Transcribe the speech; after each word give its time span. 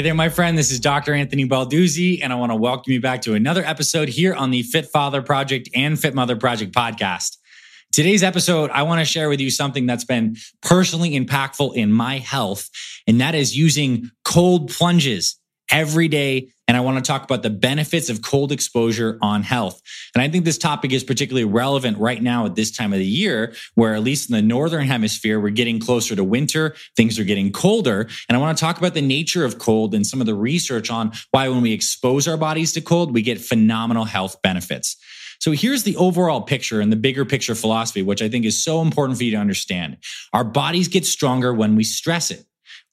Hey 0.00 0.04
there, 0.04 0.14
my 0.14 0.30
friend. 0.30 0.56
This 0.56 0.70
is 0.70 0.80
Dr. 0.80 1.12
Anthony 1.12 1.46
Balduzzi, 1.46 2.20
and 2.22 2.32
I 2.32 2.36
want 2.36 2.52
to 2.52 2.56
welcome 2.56 2.90
you 2.90 3.02
back 3.02 3.20
to 3.20 3.34
another 3.34 3.62
episode 3.62 4.08
here 4.08 4.32
on 4.32 4.50
the 4.50 4.62
Fit 4.62 4.86
Father 4.86 5.20
Project 5.20 5.68
and 5.74 6.00
Fit 6.00 6.14
Mother 6.14 6.36
Project 6.36 6.72
podcast. 6.72 7.36
Today's 7.92 8.22
episode, 8.22 8.70
I 8.70 8.84
want 8.84 9.00
to 9.00 9.04
share 9.04 9.28
with 9.28 9.40
you 9.40 9.50
something 9.50 9.84
that's 9.84 10.06
been 10.06 10.36
personally 10.62 11.10
impactful 11.10 11.74
in 11.74 11.92
my 11.92 12.16
health, 12.16 12.70
and 13.06 13.20
that 13.20 13.34
is 13.34 13.54
using 13.54 14.10
cold 14.24 14.70
plunges 14.70 15.38
every 15.70 16.08
day. 16.08 16.48
And 16.70 16.76
I 16.76 16.82
want 16.82 16.98
to 16.98 17.02
talk 17.02 17.24
about 17.24 17.42
the 17.42 17.50
benefits 17.50 18.08
of 18.10 18.22
cold 18.22 18.52
exposure 18.52 19.18
on 19.20 19.42
health. 19.42 19.82
And 20.14 20.22
I 20.22 20.28
think 20.28 20.44
this 20.44 20.56
topic 20.56 20.92
is 20.92 21.02
particularly 21.02 21.44
relevant 21.44 21.98
right 21.98 22.22
now 22.22 22.46
at 22.46 22.54
this 22.54 22.70
time 22.70 22.92
of 22.92 23.00
the 23.00 23.04
year, 23.04 23.56
where 23.74 23.92
at 23.96 24.04
least 24.04 24.30
in 24.30 24.36
the 24.36 24.42
Northern 24.42 24.86
hemisphere, 24.86 25.40
we're 25.40 25.50
getting 25.50 25.80
closer 25.80 26.14
to 26.14 26.22
winter. 26.22 26.76
Things 26.96 27.18
are 27.18 27.24
getting 27.24 27.50
colder. 27.50 28.08
And 28.28 28.36
I 28.36 28.40
want 28.40 28.56
to 28.56 28.60
talk 28.60 28.78
about 28.78 28.94
the 28.94 29.02
nature 29.02 29.44
of 29.44 29.58
cold 29.58 29.96
and 29.96 30.06
some 30.06 30.20
of 30.20 30.28
the 30.28 30.34
research 30.36 30.92
on 30.92 31.10
why 31.32 31.48
when 31.48 31.60
we 31.60 31.72
expose 31.72 32.28
our 32.28 32.36
bodies 32.36 32.72
to 32.74 32.80
cold, 32.80 33.12
we 33.12 33.22
get 33.22 33.40
phenomenal 33.40 34.04
health 34.04 34.40
benefits. 34.40 34.96
So 35.40 35.50
here's 35.50 35.82
the 35.82 35.96
overall 35.96 36.42
picture 36.42 36.80
and 36.80 36.92
the 36.92 36.96
bigger 36.96 37.24
picture 37.24 37.56
philosophy, 37.56 38.02
which 38.02 38.22
I 38.22 38.28
think 38.28 38.44
is 38.44 38.62
so 38.62 38.80
important 38.80 39.18
for 39.18 39.24
you 39.24 39.32
to 39.32 39.38
understand. 39.38 39.96
Our 40.32 40.44
bodies 40.44 40.86
get 40.86 41.04
stronger 41.04 41.52
when 41.52 41.74
we 41.74 41.82
stress 41.82 42.30
it. 42.30 42.44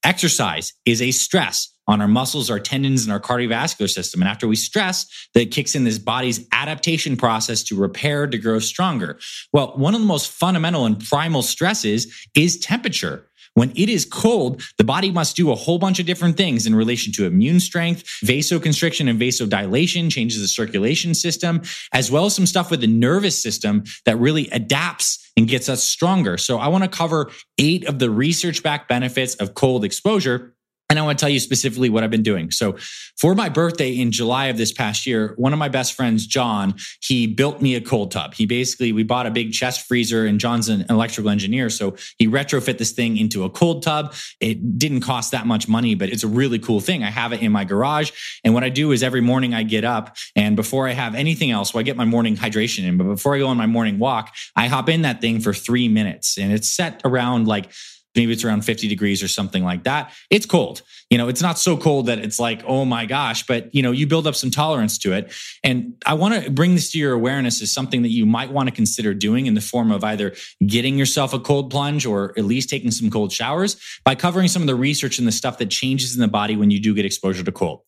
Exercise 0.08 0.72
is 0.86 1.02
a 1.02 1.12
stress 1.12 1.76
on 1.86 2.00
our 2.00 2.08
muscles, 2.08 2.50
our 2.50 2.62
tendons, 2.62 3.04
and 3.04 3.12
our 3.12 3.20
cardiovascular 3.20 3.90
system. 3.90 4.22
And 4.22 4.30
after 4.30 4.48
we 4.48 4.56
stress, 4.56 5.06
that 5.34 5.52
kicks 5.52 5.76
in 5.76 5.84
this 5.84 6.00
body's 6.00 6.48
adaptation 6.54 7.18
process 7.18 7.62
to 7.64 7.76
repair, 7.76 8.26
to 8.26 8.38
grow 8.38 8.60
stronger. 8.60 9.20
Well, 9.52 9.74
one 9.76 9.94
of 9.94 10.00
the 10.00 10.08
most 10.08 10.32
fundamental 10.32 10.86
and 10.86 10.98
primal 10.98 11.42
stresses 11.44 12.08
is 12.34 12.58
temperature. 12.58 13.26
When 13.58 13.72
it 13.72 13.90
is 13.90 14.06
cold, 14.06 14.62
the 14.78 14.84
body 14.84 15.10
must 15.10 15.36
do 15.36 15.52
a 15.52 15.56
whole 15.56 15.80
bunch 15.80 16.00
of 16.00 16.06
different 16.06 16.38
things 16.38 16.68
in 16.68 16.76
relation 16.76 17.12
to 17.14 17.26
immune 17.26 17.60
strength, 17.60 18.04
vasoconstriction 18.24 19.10
and 19.10 19.20
vasodilation, 19.20 20.12
changes 20.12 20.40
the 20.40 20.48
circulation 20.48 21.16
system, 21.16 21.64
as 21.92 22.12
well 22.12 22.26
as 22.26 22.36
some 22.36 22.46
stuff 22.46 22.70
with 22.70 22.82
the 22.82 22.88
nervous 22.88 23.42
system 23.42 23.84
that 24.06 24.16
really 24.20 24.48
adapts 24.52 25.32
and 25.36 25.48
gets 25.48 25.70
us 25.70 25.84
stronger. 25.84 26.38
So 26.38 26.60
I 26.60 26.68
want 26.68 26.84
to 26.84 26.88
cover 26.88 27.32
eight 27.58 27.84
of 27.88 27.98
the 27.98 28.12
research 28.12 28.62
backed 28.62 28.90
benefits 28.90 29.34
of 29.36 29.56
cold 29.56 29.84
exposure 29.84 30.54
and 30.90 30.98
I 30.98 31.02
want 31.02 31.20
to 31.20 31.22
tell 31.22 31.30
you 31.30 31.40
specifically 31.40 31.90
what 31.90 32.04
I've 32.04 32.12
been 32.12 32.24
doing. 32.24 32.50
So, 32.52 32.78
for 33.18 33.36
my 33.36 33.50
birthday 33.50 33.92
in 33.92 34.12
July 34.12 34.46
of 34.46 34.58
this 34.58 34.72
past 34.72 35.06
year, 35.06 35.34
one 35.38 35.52
of 35.52 35.60
my 35.60 35.68
best 35.68 35.94
friends, 35.94 36.26
John, 36.26 36.76
he 37.02 37.28
built 37.28 37.62
me 37.62 37.76
a 37.76 37.82
cold 37.82 38.12
tub. 38.12 38.34
He 38.34 38.46
basically, 38.46 38.94
we 38.94 39.04
bought 39.04 39.26
a 39.26 39.32
big 39.32 39.52
chest 39.52 39.88
freezer, 39.88 40.26
and 40.26 40.40
John's 40.40 40.70
an 40.70 40.86
electrical 40.90 41.30
engineer. 41.30 41.70
So, 41.70 41.96
he 42.18 42.28
retrofit 42.28 42.78
this 42.78 42.92
thing 42.92 43.18
into 43.18 43.44
a 43.44 43.50
cold 43.50 43.84
tub. 43.84 44.14
It 44.40 44.80
didn't 44.80 45.02
cost 45.02 45.32
that 45.32 45.46
much 45.46 45.68
money, 45.68 45.96
but 45.96 46.10
it's 46.10 46.24
a 46.24 46.28
really 46.28 46.60
cool 46.60 46.80
thing. 46.80 47.04
I 47.04 47.10
have 47.10 47.34
it 47.34 47.42
in 47.42 47.52
my 47.52 47.66
garage. 47.66 48.12
And 48.46 48.54
what 48.54 48.64
I 48.64 48.70
do 48.70 48.92
is 48.92 49.04
every 49.04 49.22
morning 49.22 49.54
I 49.54 49.64
get 49.64 49.84
up, 49.84 50.16
and 50.36 50.56
before 50.56 50.88
I 50.88 50.94
have 50.94 51.16
anything 51.16 51.52
else, 51.52 51.74
well, 51.74 51.82
I 51.82 51.84
get 51.84 51.98
my 51.98 52.06
morning 52.06 52.38
hydration 52.38 52.86
in. 52.86 52.98
But 52.98 53.06
before 53.06 53.36
I 53.36 53.40
go 53.40 53.48
on 53.48 53.58
my 53.58 53.68
morning 53.68 54.00
walk, 54.00 54.34
I 54.56 54.68
hop 54.68 54.88
in 54.88 55.02
that 55.02 55.20
thing 55.20 55.42
for 55.42 55.54
three 55.54 55.90
minutes, 55.90 56.38
and 56.38 56.54
it's 56.54 56.70
set 56.70 57.02
around 57.04 57.48
like 57.48 57.72
maybe 58.18 58.34
it's 58.34 58.44
around 58.44 58.64
50 58.64 58.88
degrees 58.88 59.24
or 59.24 59.28
something 59.28 59.64
like 59.64 59.84
that. 59.84 60.12
It's 60.30 60.46
cold. 60.46 60.82
You 61.10 61.18
know, 61.18 61.30
it's 61.30 61.42
not 61.42 61.58
so 61.58 61.78
cold 61.78 62.08
that 62.08 62.20
it's 62.20 62.40
like, 62.40 62.64
oh 62.66 62.84
my 62.84 63.06
gosh, 63.06 63.46
but 63.48 63.74
you 63.74 63.82
know, 63.82 63.92
you 63.92 64.08
build 64.08 64.28
up 64.28 64.36
some 64.36 64.52
tolerance 64.52 64.98
to 65.00 65.14
it. 65.14 65.34
And 65.64 65.94
I 66.06 66.16
want 66.16 66.44
to 66.44 66.52
bring 66.52 66.76
this 66.76 66.92
to 66.92 66.98
your 66.98 67.14
awareness 67.14 67.62
as 67.62 67.72
something 67.72 68.02
that 68.02 68.12
you 68.12 68.26
might 68.26 68.52
want 68.52 68.68
to 68.68 68.76
consider 68.76 69.14
doing 69.14 69.46
in 69.46 69.54
the 69.54 69.62
form 69.62 69.92
of 69.92 70.04
either 70.04 70.36
getting 70.66 70.98
yourself 70.98 71.34
a 71.34 71.40
cold 71.40 71.72
plunge 71.72 72.06
or 72.06 72.34
at 72.38 72.44
least 72.44 72.70
taking 72.70 72.92
some 72.92 73.10
cold 73.10 73.32
showers 73.32 73.78
by 74.04 74.16
covering 74.16 74.50
some 74.50 74.62
of 74.62 74.68
the 74.68 74.76
research 74.76 75.20
and 75.20 75.28
the 75.28 75.32
stuff 75.32 75.60
that 75.60 75.70
changes 75.70 76.16
in 76.16 76.22
the 76.22 76.28
body 76.28 76.58
when 76.58 76.72
you 76.72 76.80
do 76.82 76.94
get 76.94 77.06
exposure 77.06 77.44
to 77.44 77.52
cold. 77.52 77.84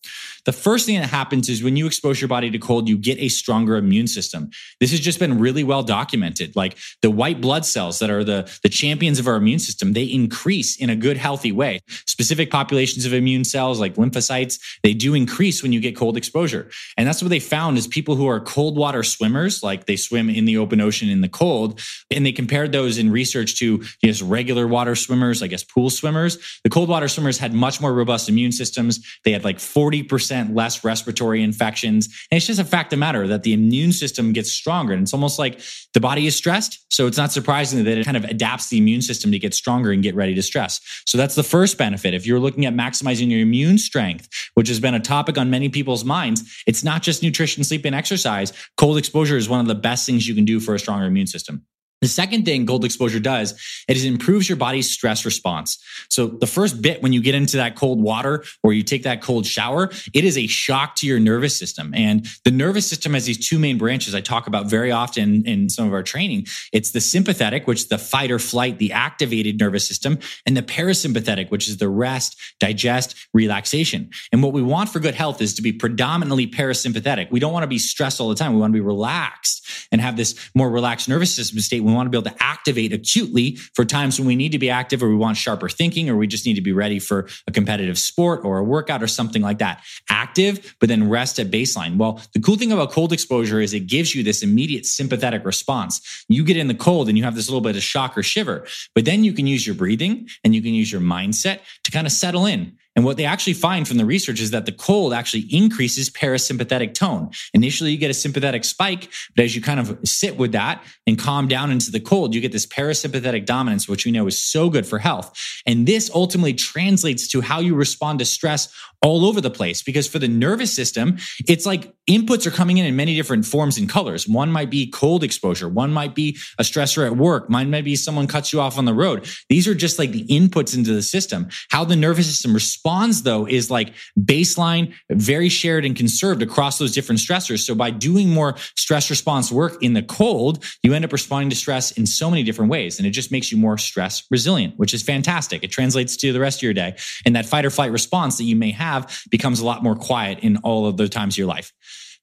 The 0.45 0.53
first 0.53 0.85
thing 0.85 0.99
that 0.99 1.09
happens 1.09 1.49
is 1.49 1.63
when 1.63 1.75
you 1.75 1.85
expose 1.85 2.21
your 2.21 2.27
body 2.27 2.49
to 2.51 2.59
cold, 2.59 2.87
you 2.87 2.97
get 2.97 3.17
a 3.19 3.29
stronger 3.29 3.75
immune 3.75 4.07
system. 4.07 4.49
This 4.79 4.91
has 4.91 4.99
just 4.99 5.19
been 5.19 5.39
really 5.39 5.63
well 5.63 5.83
documented. 5.83 6.55
Like 6.55 6.77
the 7.01 7.11
white 7.11 7.41
blood 7.41 7.65
cells 7.65 7.99
that 7.99 8.09
are 8.09 8.23
the, 8.23 8.49
the 8.63 8.69
champions 8.69 9.19
of 9.19 9.27
our 9.27 9.35
immune 9.35 9.59
system, 9.59 9.93
they 9.93 10.03
increase 10.19 10.77
in 10.77 10.89
a 10.89 10.95
good, 10.95 11.17
healthy 11.17 11.51
way. 11.51 11.79
Specific 12.05 12.51
populations 12.51 13.05
of 13.05 13.13
immune 13.13 13.43
cells 13.43 13.79
like 13.79 13.95
lymphocytes, 13.95 14.59
they 14.83 14.93
do 14.93 15.13
increase 15.13 15.63
when 15.63 15.73
you 15.73 15.79
get 15.79 15.95
cold 15.95 16.17
exposure. 16.17 16.69
And 16.97 17.07
that's 17.07 17.21
what 17.21 17.29
they 17.29 17.39
found 17.39 17.77
is 17.77 17.87
people 17.87 18.15
who 18.15 18.27
are 18.27 18.39
cold 18.39 18.77
water 18.77 19.03
swimmers, 19.03 19.63
like 19.63 19.85
they 19.85 19.95
swim 19.95 20.29
in 20.29 20.45
the 20.45 20.57
open 20.57 20.81
ocean 20.81 21.09
in 21.09 21.21
the 21.21 21.29
cold, 21.29 21.79
and 22.11 22.25
they 22.25 22.31
compared 22.31 22.71
those 22.71 22.97
in 22.97 23.11
research 23.11 23.57
to 23.59 23.83
just 24.03 24.21
regular 24.21 24.67
water 24.67 24.95
swimmers, 24.95 25.41
I 25.41 25.47
guess 25.47 25.63
pool 25.63 25.89
swimmers. 25.89 26.37
The 26.63 26.69
cold 26.69 26.89
water 26.89 27.07
swimmers 27.07 27.37
had 27.37 27.53
much 27.53 27.81
more 27.81 27.93
robust 27.93 28.29
immune 28.29 28.51
systems. 28.51 28.99
They 29.23 29.31
had 29.31 29.43
like 29.43 29.57
40% 29.57 30.55
less 30.55 30.83
respiratory 30.83 31.41
infections. 31.43 32.07
And 32.31 32.37
it's 32.37 32.47
just 32.47 32.59
a 32.59 32.65
fact 32.65 32.93
of 32.93 32.99
matter 32.99 33.27
that 33.27 33.43
the 33.43 33.53
immune 33.53 33.91
system 33.91 34.33
gets 34.33 34.51
stronger. 34.51 34.93
And 34.93 35.03
it's 35.03 35.13
almost 35.13 35.39
like 35.39 35.59
the 35.93 35.99
body 35.99 36.27
is 36.27 36.35
stressed. 36.35 36.85
So 36.91 37.07
it's 37.07 37.17
not 37.17 37.31
surprising 37.31 37.83
that 37.83 37.97
it 37.97 38.05
kind 38.05 38.17
of 38.17 38.25
adapts 38.25 38.69
the 38.69 38.77
immune 38.77 39.01
system 39.01 39.31
to 39.31 39.39
get 39.39 39.53
stronger 39.53 39.91
and 39.91 40.03
get 40.03 40.08
ready 40.15 40.35
to 40.35 40.41
stress. 40.41 40.81
So 41.05 41.17
that's 41.17 41.35
the 41.35 41.43
first 41.43 41.77
benefit. 41.77 42.13
If 42.13 42.25
you're 42.25 42.39
looking 42.39 42.65
at 42.65 42.73
maximizing 42.73 43.29
your 43.29 43.41
immune 43.41 43.77
strength, 43.77 44.29
which 44.53 44.67
has 44.67 44.79
been 44.79 44.93
a 44.93 44.99
topic 44.99 45.37
on 45.37 45.49
many 45.49 45.69
people's 45.69 46.05
minds, 46.05 46.63
it's 46.67 46.83
not 46.83 47.01
just 47.01 47.23
nutrition, 47.23 47.63
sleep, 47.63 47.85
and 47.85 47.95
exercise. 47.95 48.53
Cold 48.77 48.97
exposure 48.97 49.37
is 49.37 49.49
one 49.49 49.59
of 49.59 49.67
the 49.67 49.75
best 49.75 50.05
things 50.05 50.27
you 50.27 50.35
can 50.35 50.45
do 50.45 50.59
for 50.59 50.75
a 50.75 50.79
stronger 50.79 51.05
immune 51.05 51.27
system. 51.27 51.65
The 52.01 52.07
second 52.07 52.45
thing 52.45 52.65
cold 52.65 52.85
exposure 52.85 53.19
does, 53.19 53.53
it 53.87 53.97
is 53.97 54.05
improves 54.05 54.47
your 54.47 54.55
body's 54.55 54.89
stress 54.89 55.25
response. 55.25 55.77
So 56.09 56.27
the 56.27 56.47
first 56.47 56.81
bit 56.81 57.01
when 57.01 57.11
you 57.11 57.21
get 57.21 57.35
into 57.35 57.57
that 57.57 57.75
cold 57.75 58.01
water 58.01 58.43
or 58.63 58.73
you 58.73 58.83
take 58.83 59.03
that 59.03 59.21
cold 59.21 59.45
shower, 59.45 59.91
it 60.13 60.23
is 60.23 60.37
a 60.37 60.47
shock 60.47 60.95
to 60.97 61.07
your 61.07 61.19
nervous 61.19 61.57
system. 61.57 61.93
And 61.93 62.25
the 62.45 62.51
nervous 62.51 62.87
system 62.87 63.13
has 63.13 63.25
these 63.25 63.47
two 63.47 63.59
main 63.59 63.77
branches 63.77 64.15
I 64.15 64.21
talk 64.21 64.47
about 64.47 64.67
very 64.67 64.91
often 64.91 65.45
in 65.45 65.69
some 65.69 65.87
of 65.87 65.93
our 65.93 66.03
training. 66.03 66.47
It's 66.71 66.91
the 66.91 67.01
sympathetic, 67.01 67.67
which 67.67 67.81
is 67.81 67.87
the 67.87 67.97
fight 67.97 68.31
or 68.31 68.39
flight, 68.39 68.79
the 68.79 68.93
activated 68.93 69.59
nervous 69.59 69.85
system, 69.85 70.19
and 70.45 70.55
the 70.55 70.61
parasympathetic, 70.61 71.51
which 71.51 71.67
is 71.67 71.77
the 71.77 71.89
rest, 71.89 72.37
digest, 72.59 73.15
relaxation. 73.33 74.09
And 74.31 74.41
what 74.41 74.53
we 74.53 74.61
want 74.61 74.89
for 74.89 74.99
good 74.99 75.15
health 75.15 75.41
is 75.41 75.53
to 75.55 75.61
be 75.61 75.73
predominantly 75.73 76.47
parasympathetic. 76.47 77.29
We 77.29 77.39
don't 77.39 77.53
want 77.53 77.63
to 77.63 77.67
be 77.67 77.79
stressed 77.79 78.21
all 78.21 78.29
the 78.29 78.35
time. 78.35 78.53
We 78.53 78.59
want 78.59 78.71
to 78.71 78.77
be 78.77 78.85
relaxed 78.85 79.87
and 79.91 79.99
have 79.99 80.15
this 80.17 80.49
more 80.55 80.69
relaxed 80.69 81.09
nervous 81.09 81.35
system 81.35 81.59
state 81.59 81.81
we 81.89 81.95
want 81.95 82.07
to 82.07 82.09
be 82.09 82.17
able 82.17 82.35
to 82.35 82.43
activate 82.43 82.93
acutely 82.93 83.55
for 83.55 83.85
times 83.85 84.19
when 84.19 84.27
we 84.27 84.35
need 84.35 84.51
to 84.51 84.59
be 84.59 84.69
active 84.69 85.03
or 85.03 85.09
we 85.09 85.15
want 85.15 85.37
sharper 85.37 85.69
thinking 85.69 86.09
or 86.09 86.15
we 86.15 86.27
just 86.27 86.45
need 86.45 86.55
to 86.55 86.61
be 86.61 86.71
ready 86.71 86.99
for 86.99 87.27
a 87.47 87.51
competitive 87.51 87.97
sport 87.97 88.41
or 88.43 88.59
a 88.59 88.63
workout 88.63 89.03
or 89.03 89.07
something 89.07 89.41
like 89.41 89.59
that. 89.59 89.83
Active, 90.09 90.75
but 90.79 90.89
then 90.89 91.09
rest 91.09 91.39
at 91.39 91.51
baseline. 91.51 91.97
Well, 91.97 92.21
the 92.33 92.39
cool 92.39 92.55
thing 92.55 92.71
about 92.71 92.91
cold 92.91 93.13
exposure 93.13 93.61
is 93.61 93.73
it 93.73 93.87
gives 93.87 94.15
you 94.15 94.23
this 94.23 94.43
immediate 94.43 94.85
sympathetic 94.85 95.45
response. 95.45 96.25
You 96.29 96.43
get 96.43 96.57
in 96.57 96.67
the 96.67 96.73
cold 96.73 97.09
and 97.09 97.17
you 97.17 97.23
have 97.23 97.35
this 97.35 97.49
little 97.49 97.61
bit 97.61 97.75
of 97.75 97.83
shock 97.83 98.17
or 98.17 98.23
shiver, 98.23 98.65
but 98.95 99.05
then 99.05 99.23
you 99.23 99.33
can 99.33 99.47
use 99.47 99.65
your 99.65 99.75
breathing 99.75 100.27
and 100.43 100.53
you 100.55 100.61
can 100.61 100.73
use 100.73 100.91
your 100.91 101.01
mindset 101.01 101.59
to 101.83 101.91
kind 101.91 102.07
of 102.07 102.13
settle 102.13 102.45
in 102.45 102.77
and 102.99 103.05
what 103.05 103.15
they 103.15 103.23
actually 103.23 103.53
find 103.53 103.87
from 103.87 103.95
the 103.95 104.03
research 104.03 104.41
is 104.41 104.51
that 104.51 104.65
the 104.65 104.73
cold 104.73 105.13
actually 105.13 105.47
increases 105.51 106.09
parasympathetic 106.09 106.93
tone. 106.93 107.29
Initially, 107.53 107.91
you 107.91 107.97
get 107.97 108.11
a 108.11 108.13
sympathetic 108.13 108.65
spike, 108.65 109.09
but 109.37 109.45
as 109.45 109.55
you 109.55 109.61
kind 109.61 109.79
of 109.79 109.97
sit 110.03 110.35
with 110.35 110.51
that 110.51 110.83
and 111.07 111.17
calm 111.17 111.47
down 111.47 111.71
into 111.71 111.91
the 111.91 112.01
cold, 112.01 112.35
you 112.35 112.41
get 112.41 112.51
this 112.51 112.65
parasympathetic 112.65 113.45
dominance, 113.45 113.87
which 113.87 114.05
we 114.05 114.11
know 114.11 114.27
is 114.27 114.37
so 114.37 114.69
good 114.69 114.85
for 114.85 114.99
health. 114.99 115.31
And 115.65 115.87
this 115.87 116.11
ultimately 116.13 116.53
translates 116.53 117.29
to 117.29 117.39
how 117.39 117.61
you 117.61 117.73
respond 117.73 118.19
to 118.19 118.25
stress 118.25 118.67
all 119.01 119.23
over 119.23 119.39
the 119.39 119.49
place 119.49 119.81
because 119.81 120.05
for 120.05 120.19
the 120.19 120.27
nervous 120.27 120.75
system, 120.75 121.17
it's 121.47 121.65
like 121.65 121.93
inputs 122.09 122.45
are 122.45 122.51
coming 122.51 122.79
in 122.79 122.85
in 122.85 122.97
many 122.97 123.15
different 123.15 123.45
forms 123.45 123.77
and 123.77 123.87
colors. 123.87 124.27
One 124.27 124.51
might 124.51 124.69
be 124.69 124.87
cold 124.87 125.23
exposure. 125.23 125.69
One 125.69 125.93
might 125.93 126.13
be 126.13 126.37
a 126.57 126.63
stressor 126.63 127.05
at 127.05 127.15
work. 127.15 127.49
Mine 127.49 127.71
might 127.71 127.85
be 127.85 127.95
someone 127.95 128.27
cuts 128.27 128.51
you 128.51 128.59
off 128.59 128.77
on 128.77 128.83
the 128.83 128.93
road. 128.93 129.25
These 129.47 129.69
are 129.69 129.73
just 129.73 129.99
like 129.99 130.11
the 130.11 130.25
inputs 130.27 130.75
into 130.75 130.91
the 130.91 131.01
system. 131.01 131.47
How 131.69 131.85
the 131.85 131.95
nervous 131.95 132.27
system 132.27 132.53
responds 132.53 132.88
though 133.23 133.47
is 133.47 133.69
like 133.69 133.93
baseline, 134.19 134.93
very 135.09 135.49
shared 135.49 135.85
and 135.85 135.95
conserved 135.95 136.41
across 136.41 136.77
those 136.77 136.93
different 136.93 137.19
stressors. 137.19 137.59
So 137.59 137.75
by 137.75 137.91
doing 137.91 138.29
more 138.29 138.55
stress 138.75 139.09
response 139.09 139.51
work 139.51 139.81
in 139.81 139.93
the 139.93 140.03
cold, 140.03 140.63
you 140.83 140.93
end 140.93 141.05
up 141.05 141.13
responding 141.13 141.49
to 141.51 141.55
stress 141.55 141.91
in 141.91 142.05
so 142.05 142.29
many 142.29 142.43
different 142.43 142.71
ways. 142.71 142.97
And 142.97 143.07
it 143.07 143.11
just 143.11 143.31
makes 143.31 143.51
you 143.51 143.57
more 143.57 143.77
stress 143.77 144.23
resilient, 144.31 144.73
which 144.77 144.93
is 144.93 145.03
fantastic. 145.03 145.63
It 145.63 145.71
translates 145.71 146.17
to 146.17 146.33
the 146.33 146.39
rest 146.39 146.59
of 146.59 146.63
your 146.63 146.73
day 146.73 146.95
and 147.25 147.35
that 147.35 147.45
fight 147.45 147.65
or 147.65 147.69
flight 147.69 147.91
response 147.91 148.37
that 148.37 148.45
you 148.45 148.55
may 148.55 148.71
have 148.71 149.21
becomes 149.29 149.59
a 149.59 149.65
lot 149.65 149.83
more 149.83 149.95
quiet 149.95 150.39
in 150.39 150.57
all 150.57 150.85
of 150.85 150.97
the 150.97 151.07
times 151.07 151.35
of 151.35 151.37
your 151.37 151.47
life. 151.47 151.71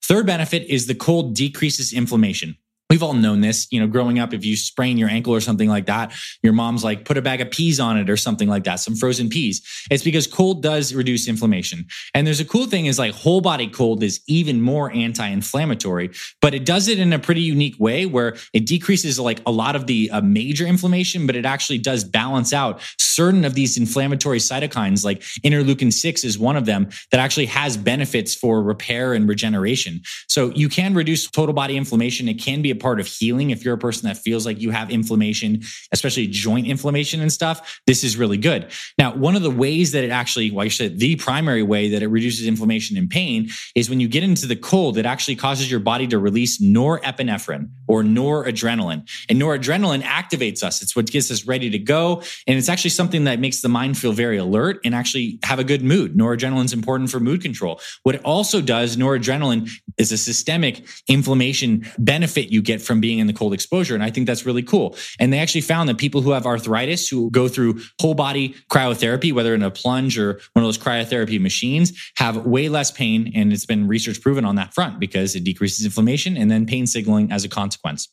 Third 0.05 0.27
benefit 0.27 0.65
is 0.69 0.87
the 0.87 0.95
cold 0.95 1.35
decreases 1.35 1.93
inflammation. 1.93 2.57
We've 2.89 3.03
all 3.03 3.15
known 3.15 3.41
this, 3.41 3.67
you 3.73 3.81
know, 3.81 3.89
growing 3.89 4.21
up, 4.21 4.33
if 4.33 4.45
you 4.45 4.57
sprain 4.57 4.97
your 4.97 5.09
ankle 5.09 5.35
or 5.35 5.41
something 5.41 5.69
like 5.69 5.87
that, 5.87 6.13
your 6.45 6.53
mom's 6.53 6.85
like, 6.85 7.05
put 7.05 7.19
a 7.19 7.23
bag 7.23 7.41
of 7.41 7.51
peas 7.51 7.81
on 7.81 7.99
it 7.99 8.09
or 8.09 8.17
something 8.17 8.49
like 8.49 8.63
that, 8.63 8.77
some 8.77 8.95
frozen 8.95 9.29
peas. 9.29 9.61
It's 9.91 10.05
because 10.05 10.29
cold 10.29 10.63
does 10.63 10.95
reduce 10.95 11.27
inflammation. 11.27 11.87
And 12.15 12.25
there's 12.25 12.39
a 12.39 12.45
cool 12.45 12.67
thing 12.67 12.87
is 12.87 12.97
like 12.97 13.13
whole 13.13 13.41
body 13.41 13.67
cold 13.67 14.05
is 14.05 14.21
even 14.29 14.61
more 14.61 14.93
anti-inflammatory, 14.93 16.11
but 16.41 16.55
it 16.55 16.65
does 16.65 16.87
it 16.87 17.01
in 17.01 17.13
a 17.13 17.19
pretty 17.19 17.41
unique 17.41 17.75
way 17.81 18.07
where 18.07 18.37
it 18.53 18.67
decreases 18.67 19.19
like 19.19 19.41
a 19.47 19.51
lot 19.51 19.75
of 19.75 19.89
the 19.89 20.09
uh, 20.13 20.21
major 20.21 20.65
inflammation, 20.65 21.27
but 21.27 21.35
it 21.35 21.45
actually 21.45 21.79
does 21.79 22.05
balance 22.05 22.53
out 22.53 22.81
certain 22.99 23.45
of 23.45 23.55
these 23.55 23.77
inflammatory 23.77 24.39
cytokines, 24.39 25.05
like 25.05 25.23
interleukin 25.43 25.93
6 25.93 26.23
is 26.23 26.39
one 26.39 26.55
of 26.55 26.67
them 26.67 26.89
that 27.11 27.19
actually 27.19 27.47
has 27.47 27.77
benefits 27.77 28.35
for 28.35 28.63
repair 28.63 29.15
and 29.15 29.29
regeneration. 29.29 30.03
So 30.29 30.51
you 30.51 30.69
can 30.69 30.95
reduce 30.95 31.29
total 31.29 31.55
body 31.55 31.77
inflammation. 31.77 32.29
It 32.29 32.35
can 32.35 32.63
be 32.63 32.71
part 32.77 33.01
of 33.01 33.07
healing. 33.07 33.51
If 33.51 33.65
you're 33.65 33.75
a 33.75 33.79
person 33.79 34.09
that 34.09 34.19
feels 34.19 34.47
like 34.47 34.61
you 34.61 34.71
have 34.71 34.91
inflammation, 34.91 35.63
especially 35.93 36.27
joint 36.27 36.67
inflammation 36.67 37.21
and 37.21 37.33
stuff, 37.33 37.81
this 37.87 38.05
is 38.05 38.17
really 38.17 38.39
good. 38.39 38.71
Now, 38.99 39.15
one 39.15 39.37
of 39.37 39.43
the 39.43 39.51
ways 39.51 39.93
that 39.93 40.05
it 40.05 40.11
actually, 40.11 40.51
well, 40.51 40.65
I 40.65 40.69
said 40.69 40.99
the 40.99 41.17
primary 41.17 41.63
way 41.63 41.91
that 41.91 42.03
it 42.03 42.09
reduces 42.09 42.47
inflammation 42.47 42.97
and 42.97 43.11
pain 43.11 43.49
is 43.75 43.91
when 43.91 44.01
you 44.01 44.09
get 44.09 44.23
into 44.23 44.47
the 44.47 44.57
cold, 44.57 44.99
it 44.99 45.07
actually 45.07 45.37
causes 45.37 45.71
your 45.71 45.81
body 45.81 46.07
to 46.09 46.19
release 46.19 46.61
norepinephrine 46.61 47.69
or 47.89 48.03
noradrenaline. 48.03 49.09
And 49.29 49.41
noradrenaline 49.41 50.03
activates 50.03 50.63
us. 50.63 50.83
It's 50.83 50.97
what 50.97 51.11
gets 51.11 51.31
us 51.31 51.47
ready 51.47 51.71
to 51.71 51.79
go. 51.79 52.23
And 52.47 52.59
it's 52.59 52.69
actually 52.69 52.91
something 52.91 53.25
that 53.25 53.41
makes 53.41 53.61
the 53.61 53.69
mind 53.69 53.99
feel 53.99 54.13
very 54.13 54.37
alert 54.37 54.81
and 54.85 54.95
actually 54.95 55.39
have 55.45 55.59
a 55.59 55.65
good 55.65 55.83
mood. 55.83 56.17
Noradrenaline 56.17 56.65
is 56.65 56.73
important 56.73 57.11
for 57.11 57.21
mood 57.21 57.43
control. 57.43 57.81
What 58.03 58.15
it 58.15 58.23
also 58.25 58.61
does, 58.61 58.97
noradrenaline 58.97 59.71
is 59.99 60.13
a 60.13 60.19
systemic 60.19 60.87
inflammation 61.09 61.87
benefit 61.99 62.51
you 62.51 62.63
get 62.67 62.83
from 62.83 63.01
being 63.01 63.19
in 63.19 63.27
the 63.27 63.33
cold 63.33 63.55
exposure. 63.55 63.95
And 63.95 64.03
I 64.03 64.11
think 64.11 64.27
that's 64.27 64.45
really 64.45 64.63
cool. 64.63 64.97
And 65.19 65.33
they 65.33 65.39
actually 65.39 65.63
found 65.63 65.89
that 65.89 65.99
people 65.99 66.21
who 66.21 66.33
have 66.33 66.47
arthritis, 66.47 67.09
who 67.09 67.31
go 67.31 67.49
through 67.49 67.81
whole 68.01 68.15
body 68.15 68.55
cryotherapy, 68.71 69.33
whether 69.33 69.55
in 69.55 69.63
a 69.63 69.71
plunge 69.71 70.19
or 70.19 70.41
one 70.53 70.65
of 70.65 70.69
those 70.69 70.79
cryotherapy 70.79 71.41
machines, 71.41 71.93
have 72.17 72.45
way 72.45 72.69
less 72.69 72.91
pain. 72.91 73.33
And 73.35 73.53
it's 73.53 73.67
been 73.67 73.89
research 73.89 74.21
proven 74.21 74.45
on 74.45 74.57
that 74.57 74.75
front 74.75 75.01
because 75.01 75.35
it 75.35 75.45
decreases 75.45 75.85
inflammation 75.85 76.37
and 76.37 76.51
then 76.51 76.67
pain 76.67 76.87
signaling 76.87 77.33
as 77.33 77.45
a 77.45 77.49
consequence. 77.49 78.09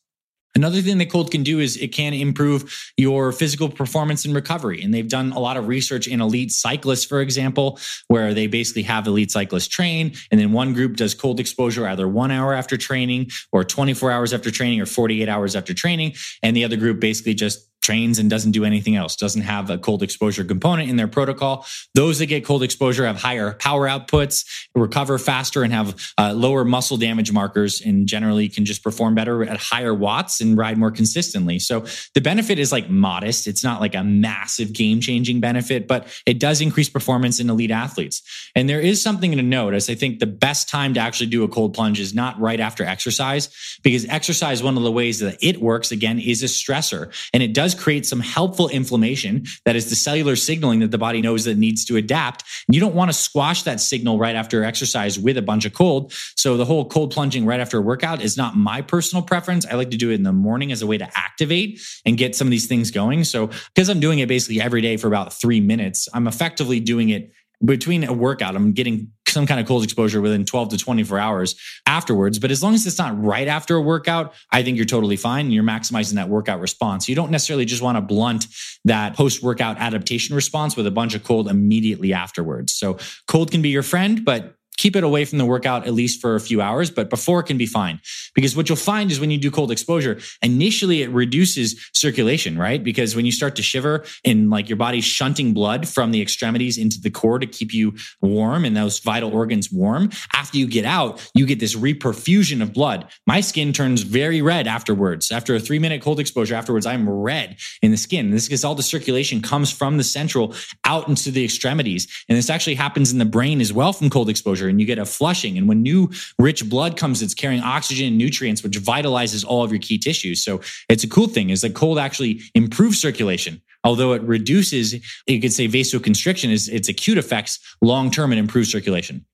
Another 0.55 0.81
thing 0.81 0.99
that 0.99 1.09
cold 1.09 1.31
can 1.31 1.41
do 1.41 1.59
is 1.59 1.77
it 1.77 1.87
can 1.89 2.13
improve 2.13 2.91
your 2.95 3.31
physical 3.31 3.69
performance 3.69 4.23
and 4.23 4.35
recovery. 4.35 4.83
And 4.83 4.93
they've 4.93 5.07
done 5.07 5.31
a 5.31 5.39
lot 5.39 5.57
of 5.57 5.67
research 5.67 6.07
in 6.07 6.21
elite 6.21 6.51
cyclists, 6.51 7.05
for 7.05 7.21
example, 7.21 7.79
where 8.07 8.33
they 8.35 8.45
basically 8.45 8.83
have 8.83 9.07
elite 9.07 9.31
cyclists 9.31 9.67
train. 9.67 10.13
And 10.31 10.39
then 10.39 10.51
one 10.51 10.73
group 10.73 10.95
does 10.95 11.15
cold 11.15 11.39
exposure 11.39 11.87
either 11.87 12.07
one 12.07 12.29
hour 12.29 12.53
after 12.53 12.77
training 12.77 13.31
or 13.51 13.63
24 13.63 14.11
hours 14.11 14.33
after 14.33 14.51
training 14.51 14.79
or 14.79 14.85
48 14.85 15.27
hours 15.27 15.55
after 15.55 15.73
training. 15.73 16.13
And 16.43 16.55
the 16.55 16.65
other 16.65 16.77
group 16.77 16.99
basically 16.99 17.33
just 17.33 17.67
trains 17.83 18.17
and 18.17 18.29
doesn't 18.29 18.51
do 18.51 18.65
anything 18.65 18.95
else, 18.95 19.15
doesn't 19.15 19.41
have 19.41 19.69
a 19.69 19.77
cold 19.77 20.01
exposure 20.01 20.43
component 20.43 20.89
in 20.89 20.95
their 20.95 21.07
protocol. 21.07 21.65
Those 21.93 22.17
that 22.19 22.27
get 22.27 22.45
cold 22.45 22.63
exposure 22.63 23.05
have 23.05 23.17
higher 23.17 23.53
power 23.53 23.87
outputs, 23.87 24.45
recover 24.73 25.19
faster, 25.19 25.63
and 25.63 25.73
have 25.73 26.13
uh, 26.17 26.33
lower 26.33 26.63
muscle 26.63 26.97
damage 26.97 27.31
markers, 27.31 27.81
and 27.81 28.07
generally 28.07 28.49
can 28.49 28.65
just 28.65 28.83
perform 28.83 29.13
better 29.15 29.43
at 29.43 29.57
higher 29.57 29.93
watts 29.93 30.41
and 30.41 30.57
ride 30.57 30.77
more 30.77 30.91
consistently. 30.91 31.59
So 31.59 31.85
the 32.15 32.21
benefit 32.21 32.57
is 32.57 32.71
like 32.71 32.89
modest. 32.89 33.47
It's 33.47 33.63
not 33.63 33.81
like 33.81 33.95
a 33.95 34.03
massive 34.03 34.73
game 34.73 35.01
changing 35.01 35.41
benefit, 35.41 35.87
but 35.87 36.07
it 36.25 36.39
does 36.39 36.61
increase 36.61 36.89
performance 36.89 37.39
in 37.39 37.49
elite 37.49 37.71
athletes. 37.71 38.21
And 38.55 38.69
there 38.69 38.79
is 38.79 39.01
something 39.01 39.31
to 39.31 39.41
note 39.41 39.73
as 39.73 39.89
I 39.89 39.95
think 39.95 40.19
the 40.19 40.25
best 40.25 40.69
time 40.69 40.93
to 40.93 40.99
actually 41.01 41.27
do 41.27 41.43
a 41.43 41.47
cold 41.49 41.73
plunge 41.73 41.99
is 41.99 42.13
not 42.13 42.39
right 42.39 42.59
after 42.59 42.85
exercise, 42.85 43.49
because 43.83 44.05
exercise, 44.07 44.63
one 44.63 44.77
of 44.77 44.83
the 44.83 44.91
ways 44.91 45.19
that 45.19 45.37
it 45.41 45.59
works 45.59 45.91
again, 45.91 46.19
is 46.19 46.41
a 46.43 46.47
stressor 46.47 47.13
and 47.33 47.43
it 47.43 47.53
does 47.53 47.72
does 47.73 47.81
create 47.81 48.05
some 48.05 48.19
helpful 48.19 48.69
inflammation. 48.69 49.45
That 49.65 49.75
is 49.75 49.89
the 49.89 49.95
cellular 49.95 50.35
signaling 50.35 50.79
that 50.79 50.91
the 50.91 50.97
body 50.97 51.21
knows 51.21 51.45
that 51.45 51.57
needs 51.57 51.85
to 51.85 51.97
adapt. 51.97 52.43
And 52.67 52.75
you 52.75 52.81
don't 52.81 52.95
want 52.95 53.09
to 53.09 53.13
squash 53.13 53.63
that 53.63 53.79
signal 53.79 54.17
right 54.17 54.35
after 54.35 54.63
exercise 54.63 55.19
with 55.19 55.37
a 55.37 55.41
bunch 55.41 55.65
of 55.65 55.73
cold. 55.73 56.13
So 56.35 56.57
the 56.57 56.65
whole 56.65 56.85
cold 56.87 57.11
plunging 57.11 57.45
right 57.45 57.59
after 57.59 57.79
a 57.79 57.81
workout 57.81 58.21
is 58.21 58.37
not 58.37 58.55
my 58.55 58.81
personal 58.81 59.23
preference. 59.23 59.65
I 59.65 59.75
like 59.75 59.91
to 59.91 59.97
do 59.97 60.11
it 60.11 60.15
in 60.15 60.23
the 60.23 60.33
morning 60.33 60.71
as 60.71 60.81
a 60.81 60.87
way 60.87 60.97
to 60.97 61.09
activate 61.15 61.81
and 62.05 62.17
get 62.17 62.35
some 62.35 62.47
of 62.47 62.51
these 62.51 62.67
things 62.67 62.91
going. 62.91 63.23
So 63.23 63.47
because 63.47 63.89
I'm 63.89 63.99
doing 63.99 64.19
it 64.19 64.27
basically 64.27 64.61
every 64.61 64.81
day 64.81 64.97
for 64.97 65.07
about 65.07 65.33
three 65.33 65.59
minutes, 65.59 66.07
I'm 66.13 66.27
effectively 66.27 66.79
doing 66.79 67.09
it 67.09 67.31
between 67.63 68.03
a 68.03 68.13
workout. 68.13 68.55
I'm 68.55 68.73
getting 68.73 69.11
some 69.33 69.47
kind 69.47 69.59
of 69.59 69.67
cold 69.67 69.83
exposure 69.83 70.21
within 70.21 70.45
12 70.45 70.69
to 70.69 70.77
24 70.77 71.19
hours 71.19 71.55
afterwards. 71.85 72.39
But 72.39 72.51
as 72.51 72.63
long 72.63 72.73
as 72.73 72.85
it's 72.85 72.97
not 72.97 73.21
right 73.21 73.47
after 73.47 73.75
a 73.75 73.81
workout, 73.81 74.33
I 74.51 74.63
think 74.63 74.77
you're 74.77 74.85
totally 74.85 75.17
fine. 75.17 75.45
and 75.45 75.53
You're 75.53 75.63
maximizing 75.63 76.13
that 76.15 76.29
workout 76.29 76.59
response. 76.59 77.09
You 77.09 77.15
don't 77.15 77.31
necessarily 77.31 77.65
just 77.65 77.81
want 77.81 77.97
to 77.97 78.01
blunt 78.01 78.45
that 78.85 79.15
post 79.15 79.43
workout 79.43 79.77
adaptation 79.77 80.35
response 80.35 80.75
with 80.75 80.87
a 80.87 80.91
bunch 80.91 81.15
of 81.15 81.23
cold 81.23 81.47
immediately 81.49 82.13
afterwards. 82.13 82.73
So 82.73 82.97
cold 83.27 83.51
can 83.51 83.61
be 83.61 83.69
your 83.69 83.83
friend, 83.83 84.23
but 84.23 84.55
keep 84.77 84.95
it 84.95 85.03
away 85.03 85.25
from 85.25 85.37
the 85.37 85.45
workout 85.45 85.85
at 85.87 85.93
least 85.93 86.21
for 86.21 86.35
a 86.35 86.39
few 86.39 86.61
hours, 86.61 86.89
but 86.89 87.09
before 87.09 87.39
it 87.39 87.43
can 87.43 87.57
be 87.57 87.65
fine. 87.65 87.99
Because 88.33 88.55
what 88.55 88.69
you'll 88.69 88.75
find 88.75 89.11
is 89.11 89.19
when 89.19 89.31
you 89.31 89.37
do 89.37 89.51
cold 89.51 89.71
exposure, 89.71 90.19
initially 90.41 91.01
it 91.01 91.09
reduces 91.09 91.89
circulation, 91.93 92.57
right? 92.57 92.83
Because 92.83 93.15
when 93.15 93.25
you 93.25 93.31
start 93.31 93.55
to 93.55 93.61
shiver 93.61 94.03
and 94.25 94.49
like 94.49 94.69
your 94.69 94.77
body's 94.77 95.05
shunting 95.05 95.53
blood 95.53 95.87
from 95.87 96.11
the 96.11 96.21
extremities 96.21 96.77
into 96.77 96.99
the 96.99 97.09
core 97.09 97.39
to 97.39 97.45
keep 97.45 97.73
you 97.73 97.93
warm 98.21 98.65
and 98.65 98.75
those 98.75 98.99
vital 98.99 99.33
organs 99.33 99.71
warm, 99.71 100.09
after 100.33 100.57
you 100.57 100.67
get 100.67 100.85
out, 100.85 101.29
you 101.33 101.45
get 101.45 101.59
this 101.59 101.75
reperfusion 101.75 102.61
of 102.61 102.73
blood. 102.73 103.07
My 103.27 103.41
skin 103.41 103.73
turns 103.73 104.01
very 104.01 104.41
red 104.41 104.67
afterwards. 104.67 105.31
After 105.31 105.55
a 105.55 105.59
three 105.59 105.79
minute 105.79 106.01
cold 106.01 106.19
exposure 106.19 106.55
afterwards, 106.55 106.85
I'm 106.85 107.09
red 107.09 107.57
in 107.81 107.91
the 107.91 107.97
skin. 107.97 108.31
This 108.31 108.49
is 108.49 108.65
all 108.65 108.75
the 108.75 108.83
circulation 108.83 109.41
comes 109.41 109.71
from 109.71 109.97
the 109.97 110.03
central 110.03 110.53
out 110.85 111.07
into 111.07 111.31
the 111.31 111.43
extremities. 111.43 112.07
And 112.27 112.37
this 112.37 112.49
actually 112.49 112.75
happens 112.75 113.11
in 113.11 113.19
the 113.19 113.25
brain 113.25 113.61
as 113.61 113.71
well 113.71 113.93
from 113.93 114.09
cold 114.09 114.29
exposure 114.29 114.72
and 114.73 114.81
you 114.81 114.85
get 114.85 114.99
a 114.99 115.05
flushing. 115.05 115.57
And 115.57 115.67
when 115.67 115.81
new 115.81 116.09
rich 116.39 116.67
blood 116.69 116.97
comes, 116.97 117.21
it's 117.21 117.33
carrying 117.33 117.61
oxygen 117.61 118.07
and 118.07 118.17
nutrients, 118.17 118.63
which 118.63 118.79
vitalizes 118.79 119.45
all 119.45 119.63
of 119.63 119.71
your 119.71 119.79
key 119.79 119.97
tissues. 119.97 120.43
So 120.43 120.61
it's 120.89 121.03
a 121.03 121.07
cool 121.07 121.27
thing 121.27 121.49
is 121.49 121.61
that 121.61 121.73
cold 121.75 121.99
actually 121.99 122.41
improves 122.55 122.99
circulation. 122.99 123.61
Although 123.85 124.13
it 124.13 124.21
reduces, 124.23 124.93
you 125.27 125.41
could 125.41 125.53
say 125.53 125.67
vasoconstriction 125.67 126.49
is 126.49 126.69
its 126.69 126.87
acute 126.89 127.17
effects 127.17 127.59
long 127.81 128.11
term 128.11 128.31
and 128.31 128.39
improves 128.39 128.71
circulation. 128.71 129.25